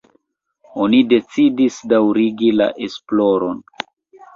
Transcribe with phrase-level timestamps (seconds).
[0.85, 3.67] Oni decidis daŭrigi la esploron.